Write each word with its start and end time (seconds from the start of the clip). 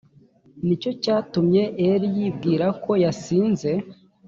ni 0.65 0.75
cyo 0.81 0.91
cyatumye 1.03 1.63
eli 1.89 2.07
yibwira 2.17 2.67
ko 2.83 2.91
yasinze 3.03 3.71